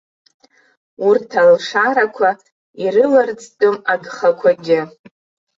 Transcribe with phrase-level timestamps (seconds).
[1.07, 2.29] Урҭ алшарақәа
[2.83, 4.81] ирыларӡтәым агхақәагьы.